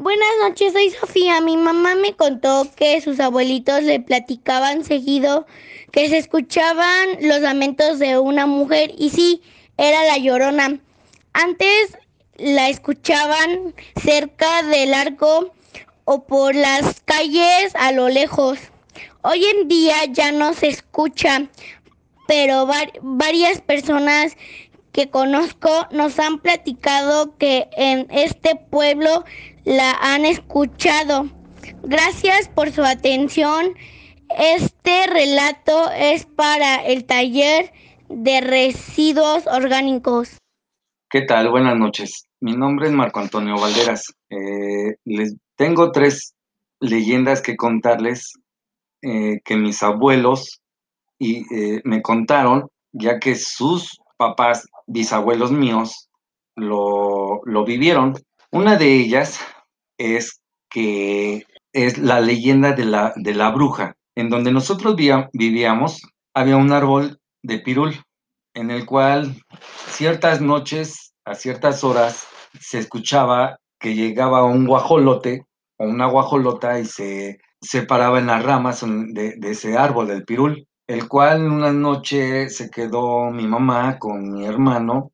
Buenas 0.01 0.29
noches, 0.41 0.75
soy 0.75 0.91
Sofía. 0.91 1.41
Mi 1.41 1.57
mamá 1.57 1.97
me 1.97 2.15
contó 2.15 2.69
que 2.77 3.01
sus 3.01 3.19
abuelitos 3.19 3.83
le 3.83 3.99
platicaban 3.99 4.85
seguido 4.85 5.45
que 5.91 6.09
se 6.09 6.19
escuchaban 6.19 7.09
los 7.21 7.41
lamentos 7.41 7.99
de 7.99 8.17
una 8.17 8.47
mujer 8.47 8.93
y 8.97 9.11
sí, 9.11 9.43
era 9.77 10.05
la 10.05 10.17
llorona. 10.17 10.79
Antes 11.33 11.99
la 12.37 12.69
escuchaban 12.69 13.75
cerca 14.01 14.63
del 14.63 14.95
arco 14.95 15.53
o 16.05 16.23
por 16.23 16.55
las 16.55 17.01
calles 17.01 17.75
a 17.75 17.91
lo 17.91 18.09
lejos. 18.09 18.61
Hoy 19.23 19.45
en 19.47 19.67
día 19.67 19.97
ya 20.13 20.31
no 20.31 20.55
se 20.55 20.69
escucha, 20.69 21.49
pero 22.29 22.69
varias 23.03 23.61
personas 23.63 24.37
que 24.93 25.11
conozco 25.11 25.89
nos 25.91 26.21
han 26.21 26.39
platicado 26.39 27.37
que 27.37 27.69
en 27.77 28.07
este 28.11 28.55
pueblo 28.55 29.25
la 29.69 29.93
han 30.01 30.25
escuchado. 30.25 31.29
Gracias 31.83 32.49
por 32.49 32.73
su 32.73 32.83
atención. 32.83 33.75
Este 34.39 35.07
relato 35.07 35.91
es 35.91 36.25
para 36.25 36.77
el 36.87 37.05
taller 37.05 37.71
de 38.09 38.41
residuos 38.41 39.47
orgánicos. 39.47 40.39
¿Qué 41.11 41.21
tal? 41.21 41.51
Buenas 41.51 41.77
noches. 41.77 42.25
Mi 42.41 42.57
nombre 42.57 42.87
es 42.87 42.95
Marco 42.95 43.21
Antonio 43.21 43.57
Valderas. 43.57 44.15
Eh, 44.31 44.97
les 45.05 45.37
tengo 45.57 45.93
tres 45.93 46.35
leyendas 46.81 47.43
que 47.43 47.57
contarles 47.57 48.33
eh, 49.03 49.41
que 49.45 49.57
mis 49.57 49.83
abuelos 49.83 50.63
y, 51.19 51.41
eh, 51.55 51.83
me 51.85 52.01
contaron, 52.01 52.69
ya 52.93 53.19
que 53.19 53.35
sus 53.35 53.99
papás, 54.17 54.67
bisabuelos 54.87 55.53
míos, 55.53 56.09
lo, 56.57 57.43
lo 57.45 57.65
vivieron. 57.67 58.15
Una 58.51 58.77
de 58.77 58.95
ellas 58.95 59.41
es 59.99 60.41
que 60.71 61.45
es 61.73 61.99
la 61.99 62.21
leyenda 62.21 62.73
de 62.73 62.85
la, 62.85 63.13
de 63.17 63.35
la 63.35 63.51
bruja. 63.51 63.95
En 64.17 64.31
donde 64.31 64.51
nosotros 64.51 64.97
vivíamos 64.97 66.03
había 66.35 66.57
un 66.57 66.73
árbol 66.73 67.21
de 67.43 67.59
pirul, 67.59 68.03
en 68.55 68.71
el 68.71 68.87
cual 68.87 69.35
ciertas 69.89 70.41
noches, 70.41 71.13
a 71.25 71.35
ciertas 71.35 71.85
horas, 71.85 72.27
se 72.61 72.79
escuchaba 72.79 73.59
que 73.79 73.95
llegaba 73.95 74.45
un 74.45 74.67
guajolote 74.67 75.45
o 75.79 75.85
una 75.85 76.07
guajolota 76.07 76.79
y 76.81 76.85
se, 76.85 77.39
se 77.61 77.83
paraba 77.83 78.19
en 78.19 78.27
las 78.27 78.43
ramas 78.43 78.85
de, 78.85 79.37
de 79.37 79.51
ese 79.51 79.77
árbol 79.77 80.09
del 80.09 80.25
pirul, 80.25 80.67
el 80.87 81.07
cual 81.09 81.43
una 81.43 81.73
noche 81.73 82.49
se 82.49 82.71
quedó 82.71 83.31
mi 83.31 83.47
mamá 83.47 83.99
con 83.99 84.33
mi 84.33 84.47
hermano, 84.47 85.13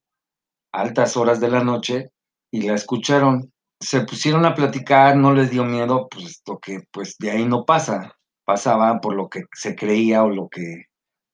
altas 0.72 1.16
horas 1.16 1.40
de 1.40 1.50
la 1.50 1.62
noche, 1.62 2.10
y 2.50 2.62
la 2.62 2.74
escucharon 2.74 3.52
se 3.80 4.02
pusieron 4.02 4.44
a 4.46 4.54
platicar, 4.54 5.16
no 5.16 5.32
les 5.32 5.50
dio 5.50 5.64
miedo, 5.64 6.08
pues 6.10 6.42
lo 6.46 6.58
que 6.58 6.80
pues 6.90 7.16
de 7.18 7.30
ahí 7.30 7.44
no 7.44 7.64
pasa, 7.64 8.16
pasaba 8.44 9.00
por 9.00 9.14
lo 9.14 9.28
que 9.28 9.42
se 9.52 9.74
creía 9.74 10.22
o 10.22 10.30
lo 10.30 10.48
que 10.48 10.86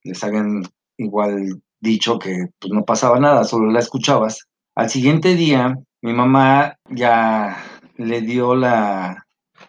les 0.03 0.23
habían 0.25 0.63
igual 0.97 1.63
dicho 1.81 2.19
que 2.19 2.47
pues 2.59 2.73
no 2.73 2.85
pasaba 2.85 3.19
nada, 3.19 3.45
solo 3.45 3.71
la 3.71 3.81
escuchabas. 3.81 4.47
Al 4.75 4.91
siguiente 4.91 5.35
día, 5.35 5.77
mi 6.03 6.13
mamá 6.13 6.77
ya 6.89 7.65
le 7.97 8.21
dio 8.21 8.55
la, 8.55 9.27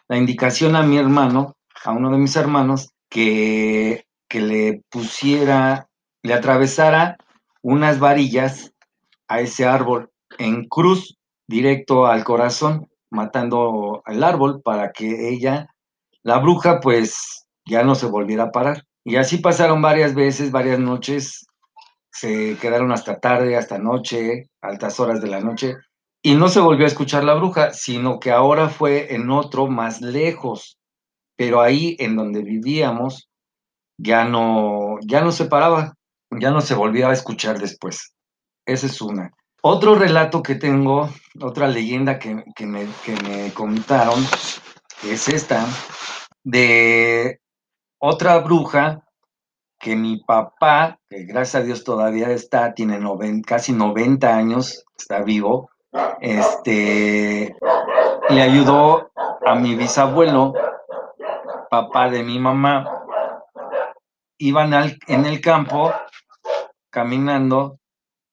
la 0.08 0.18
indicación 0.18 0.76
a 0.76 0.84
mi 0.84 0.98
hermano, 0.98 1.56
a 1.84 1.92
uno 1.92 2.12
de 2.12 2.18
mis 2.18 2.36
hermanos, 2.36 2.90
que, 3.10 4.06
que 4.30 4.42
le 4.42 4.82
pusiera, 4.90 5.88
le 6.24 6.34
atravesara 6.34 7.18
unas 7.62 8.00
varillas 8.00 8.72
a 9.28 9.42
ese 9.42 9.66
árbol 9.66 10.10
en 10.38 10.68
cruz 10.68 11.18
directo 11.52 12.08
al 12.08 12.24
corazón, 12.24 12.90
matando 13.12 14.02
al 14.06 14.24
árbol 14.24 14.62
para 14.64 14.92
que 14.92 15.30
ella, 15.30 15.68
la 16.24 16.40
bruja, 16.40 16.80
pues 16.80 17.46
ya 17.66 17.84
no 17.84 17.94
se 17.94 18.08
volviera 18.08 18.46
a 18.46 18.52
parar. 18.52 18.86
Y 19.04 19.18
así 19.18 19.38
pasaron 19.38 19.82
varias 19.82 20.16
veces, 20.16 20.52
varias 20.52 20.80
noches, 20.80 21.46
se 22.12 22.58
quedaron 22.58 22.92
hasta 22.92 23.20
tarde, 23.20 23.56
hasta 23.58 23.78
noche, 23.78 24.50
altas 24.62 25.00
horas 25.00 25.22
de 25.22 25.28
la 25.28 25.42
noche, 25.42 25.76
y 26.24 26.36
no 26.36 26.50
se 26.50 26.60
volvió 26.60 26.86
a 26.86 26.88
escuchar 26.88 27.24
la 27.24 27.34
bruja, 27.34 27.74
sino 27.74 28.20
que 28.20 28.32
ahora 28.32 28.70
fue 28.70 29.14
en 29.16 29.30
otro 29.32 29.68
más 29.68 30.02
lejos, 30.02 30.78
pero 31.36 31.62
ahí 31.62 31.96
en 32.00 32.16
donde 32.16 32.44
vivíamos 32.44 33.30
ya 33.98 34.26
no, 34.26 34.98
ya 35.02 35.22
no 35.22 35.32
se 35.32 35.46
paraba, 35.46 35.94
ya 36.40 36.52
no 36.52 36.62
se 36.62 36.76
volvía 36.76 37.10
a 37.10 37.14
escuchar 37.14 37.60
después. 37.60 38.14
Esa 38.66 38.86
es 38.86 39.02
una. 39.02 39.32
Otro 39.64 39.96
relato 39.96 40.42
que 40.44 40.56
tengo, 40.56 41.10
otra 41.40 41.68
leyenda 41.68 42.20
que, 42.20 42.44
me, 42.66 43.54
contaron, 43.54 44.20
es 45.04 45.30
esta, 45.30 45.66
de 46.44 47.40
otra 48.00 48.40
bruja 48.40 49.04
que 49.80 49.96
mi 49.96 50.18
papá, 50.24 51.00
que 51.10 51.24
gracias 51.24 51.64
a 51.64 51.66
Dios 51.66 51.84
todavía 51.84 52.30
está, 52.32 52.74
tiene 52.74 53.00
casi 53.46 53.72
90 53.74 54.36
años, 54.36 54.84
está 54.98 55.22
vivo, 55.24 55.70
este, 56.20 57.56
le 58.30 58.42
ayudó 58.42 59.12
a 59.46 59.56
mi 59.56 59.76
bisabuelo, 59.76 60.54
papá 61.70 62.10
de 62.10 62.24
mi 62.24 62.40
mamá, 62.40 62.86
iban 64.38 64.74
en 65.08 65.26
el 65.26 65.42
campo 65.42 65.92
caminando 66.90 67.80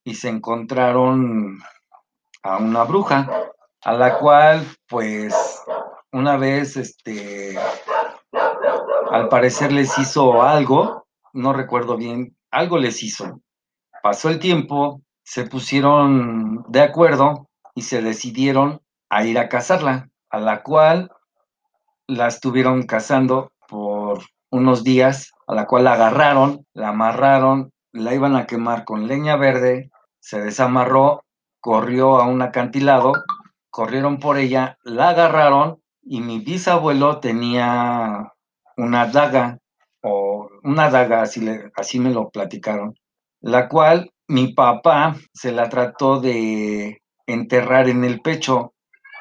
y 0.04 0.14
se 0.14 0.28
encontraron 0.28 1.58
a 2.42 2.59
una 2.59 2.85
bruja, 2.85 3.29
a 3.83 3.92
la 3.92 4.18
cual, 4.18 4.66
pues, 4.88 5.35
una 6.12 6.37
vez, 6.37 6.77
este, 6.77 7.59
al 9.11 9.29
parecer 9.29 9.72
les 9.72 9.98
hizo 9.98 10.42
algo, 10.42 11.07
no 11.33 11.53
recuerdo 11.53 11.96
bien, 11.96 12.37
algo 12.51 12.79
les 12.79 13.03
hizo. 13.03 13.40
Pasó 14.03 14.31
el 14.31 14.38
tiempo, 14.38 15.03
se 15.24 15.44
pusieron 15.44 16.64
de 16.68 16.83
acuerdo 16.83 17.48
y 17.74 17.83
se 17.83 18.03
decidieron 18.03 18.81
a 19.11 19.24
ir 19.24 19.38
a 19.38 19.48
cazarla, 19.48 20.09
a 20.31 20.38
la 20.38 20.62
cual 20.62 21.11
la 22.07 22.27
estuvieron 22.27 22.85
cazando 22.85 23.53
por 23.68 24.22
unos 24.51 24.83
días, 24.83 25.33
a 25.46 25.55
la 25.55 25.66
cual 25.66 25.85
la 25.85 25.92
agarraron, 25.92 26.66
la 26.72 26.88
amarraron, 26.88 27.70
la 27.92 28.14
iban 28.14 28.37
a 28.37 28.46
quemar 28.46 28.85
con 28.85 29.07
leña 29.09 29.37
verde 29.37 29.90
se 30.20 30.40
desamarró, 30.40 31.24
corrió 31.61 32.18
a 32.21 32.27
un 32.27 32.42
acantilado, 32.42 33.12
corrieron 33.71 34.18
por 34.18 34.38
ella, 34.38 34.79
la 34.83 35.11
agarraron 35.11 35.83
y 36.03 36.21
mi 36.21 36.40
bisabuelo 36.40 37.21
tenía 37.21 38.33
una 38.77 39.07
daga, 39.07 39.59
o 40.03 40.49
una 40.62 40.90
daga, 40.90 41.23
así, 41.23 41.47
así 41.75 41.99
me 41.99 42.11
lo 42.11 42.31
platicaron, 42.31 42.94
la 43.40 43.68
cual 43.68 44.12
mi 44.27 44.53
papá 44.53 45.16
se 45.33 45.53
la 45.53 45.68
trató 45.68 46.21
de 46.21 47.03
enterrar 47.27 47.88
en 47.88 48.05
el 48.05 48.21
pecho 48.21 48.75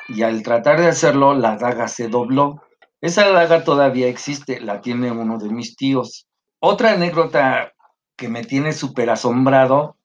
y 0.08 0.22
al 0.22 0.44
tratar 0.44 0.80
de 0.80 0.88
hacerlo, 0.88 1.34
la 1.34 1.58
daga 1.58 1.88
se 1.88 2.08
dobló. 2.08 2.62
Esa 3.02 3.30
daga 3.30 3.64
todavía 3.64 4.08
existe, 4.08 4.62
la 4.62 4.82
tiene 4.82 5.12
uno 5.12 5.38
de 5.38 5.50
mis 5.50 5.76
tíos. 5.76 6.28
Otra 6.60 6.94
anécdota 6.94 7.74
que 8.16 8.30
me 8.30 8.44
tiene 8.44 8.72
súper 8.72 9.10
asombrado 9.10 9.97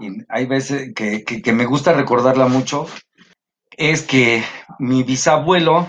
y 0.00 0.24
hay 0.28 0.46
veces 0.46 0.92
que, 0.94 1.52
me 1.52 1.66
gusta 1.66 1.92
recordarla 1.92 2.48
mucho, 2.48 2.86
es 3.76 4.02
que 4.02 4.42
mi 4.78 5.02
bisabuelo 5.02 5.86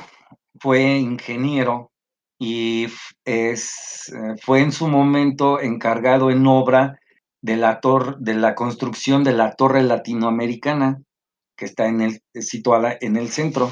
fue 0.59 0.97
ingeniero 0.97 1.91
y 2.37 2.87
es, 3.25 4.11
eh, 4.13 4.35
fue 4.41 4.61
en 4.61 4.71
su 4.71 4.87
momento 4.87 5.59
encargado 5.59 6.29
en 6.29 6.45
obra 6.45 6.99
de 7.41 7.55
la, 7.55 7.79
de 8.19 8.33
la 8.35 8.53
construcción 8.55 9.23
de 9.23 9.33
la 9.33 9.55
torre 9.55 9.83
latinoamericana 9.83 11.01
que 11.55 11.65
está 11.65 11.87
en 11.87 12.01
el, 12.01 12.21
situada 12.33 12.97
en 12.99 13.15
el 13.15 13.29
centro, 13.29 13.71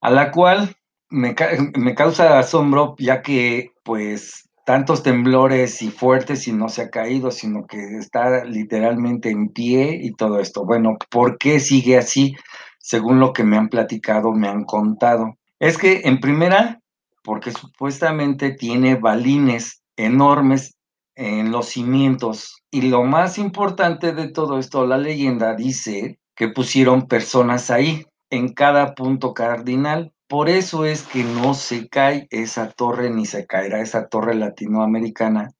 a 0.00 0.10
la 0.10 0.30
cual 0.30 0.76
me, 1.08 1.34
me 1.76 1.94
causa 1.94 2.38
asombro 2.38 2.94
ya 2.98 3.22
que 3.22 3.72
pues 3.82 4.48
tantos 4.64 5.02
temblores 5.02 5.82
y 5.82 5.90
fuertes 5.90 6.46
y 6.48 6.52
no 6.52 6.68
se 6.68 6.82
ha 6.82 6.90
caído, 6.90 7.30
sino 7.30 7.66
que 7.66 7.98
está 7.98 8.44
literalmente 8.44 9.30
en 9.30 9.48
pie 9.48 9.98
y 10.02 10.12
todo 10.12 10.38
esto. 10.38 10.64
Bueno, 10.64 10.96
¿por 11.10 11.38
qué 11.38 11.60
sigue 11.60 11.98
así? 11.98 12.36
Según 12.78 13.20
lo 13.20 13.32
que 13.32 13.44
me 13.44 13.56
han 13.56 13.68
platicado, 13.68 14.32
me 14.32 14.48
han 14.48 14.64
contado. 14.64 15.36
Es 15.58 15.78
que 15.78 16.02
en 16.04 16.20
primera, 16.20 16.80
porque 17.22 17.52
supuestamente 17.52 18.50
tiene 18.50 18.96
balines 18.96 19.82
enormes 19.96 20.74
en 21.14 21.52
los 21.52 21.66
cimientos. 21.66 22.62
Y 22.70 22.82
lo 22.82 23.04
más 23.04 23.38
importante 23.38 24.12
de 24.12 24.28
todo 24.28 24.58
esto, 24.58 24.86
la 24.86 24.98
leyenda 24.98 25.54
dice 25.54 26.18
que 26.34 26.48
pusieron 26.48 27.06
personas 27.06 27.70
ahí, 27.70 28.06
en 28.30 28.52
cada 28.54 28.94
punto 28.94 29.34
cardinal. 29.34 30.12
Por 30.32 30.48
eso 30.48 30.86
es 30.86 31.02
que 31.02 31.24
no 31.24 31.52
se 31.52 31.90
cae 31.90 32.26
esa 32.30 32.70
torre 32.70 33.10
ni 33.10 33.26
se 33.26 33.46
caerá 33.46 33.82
esa 33.82 34.08
torre 34.08 34.34
latinoamericana 34.34 35.50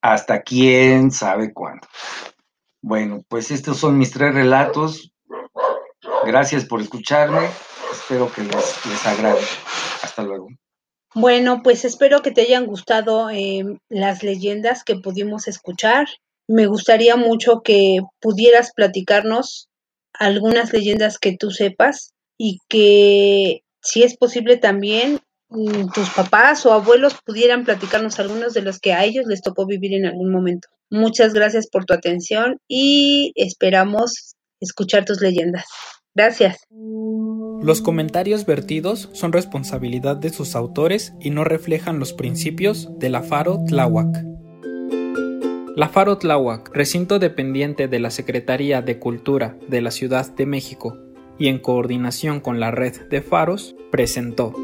hasta 0.00 0.42
quién 0.42 1.10
sabe 1.10 1.52
cuándo. 1.52 1.88
Bueno, 2.80 3.24
pues 3.26 3.50
estos 3.50 3.78
son 3.78 3.98
mis 3.98 4.12
tres 4.12 4.32
relatos. 4.32 5.12
Gracias 6.24 6.64
por 6.66 6.80
escucharme. 6.80 7.48
Espero 7.90 8.32
que 8.32 8.42
les, 8.42 8.86
les 8.86 9.06
agrade. 9.08 9.40
Hasta 10.04 10.22
luego. 10.22 10.50
Bueno, 11.16 11.64
pues 11.64 11.84
espero 11.84 12.22
que 12.22 12.30
te 12.30 12.42
hayan 12.42 12.66
gustado 12.66 13.28
em, 13.28 13.80
las 13.88 14.22
leyendas 14.22 14.84
que 14.84 14.94
pudimos 14.94 15.48
escuchar. 15.48 16.06
Me 16.46 16.68
gustaría 16.68 17.16
mucho 17.16 17.62
que 17.62 17.98
pudieras 18.20 18.70
platicarnos 18.72 19.68
algunas 20.12 20.72
leyendas 20.72 21.18
que 21.18 21.36
tú 21.36 21.50
sepas 21.50 22.12
y 22.38 22.60
que 22.68 23.64
si 23.82 24.02
es 24.02 24.16
posible 24.16 24.56
también 24.56 25.20
mm, 25.48 25.88
tus 25.92 26.08
papás 26.10 26.64
o 26.64 26.72
abuelos 26.72 27.16
pudieran 27.24 27.64
platicarnos 27.64 28.18
algunos 28.18 28.54
de 28.54 28.62
los 28.62 28.78
que 28.78 28.92
a 28.92 29.04
ellos 29.04 29.26
les 29.26 29.42
tocó 29.42 29.66
vivir 29.66 29.94
en 29.94 30.06
algún 30.06 30.30
momento. 30.30 30.68
Muchas 30.90 31.34
gracias 31.34 31.68
por 31.68 31.84
tu 31.84 31.94
atención 31.94 32.58
y 32.68 33.32
esperamos 33.34 34.36
escuchar 34.60 35.04
tus 35.04 35.20
leyendas. 35.20 35.64
Gracias. 36.14 36.58
Los 37.62 37.80
comentarios 37.80 38.44
vertidos 38.44 39.08
son 39.12 39.32
responsabilidad 39.32 40.16
de 40.16 40.30
sus 40.30 40.54
autores 40.54 41.14
y 41.20 41.30
no 41.30 41.44
reflejan 41.44 41.98
los 41.98 42.12
principios 42.12 42.90
de 42.98 43.08
la 43.08 43.22
Faro 43.22 43.64
Tláhuac. 43.66 44.24
La 45.74 45.88
Faro 45.88 46.18
Tláhuac, 46.18 46.70
recinto 46.74 47.18
dependiente 47.18 47.88
de 47.88 47.98
la 47.98 48.10
Secretaría 48.10 48.82
de 48.82 48.98
Cultura 48.98 49.56
de 49.68 49.80
la 49.80 49.90
Ciudad 49.90 50.30
de 50.34 50.44
México 50.44 51.11
y 51.42 51.48
en 51.48 51.58
coordinación 51.58 52.38
con 52.38 52.60
la 52.60 52.70
red 52.70 53.08
de 53.10 53.20
faros, 53.20 53.74
presentó 53.90 54.54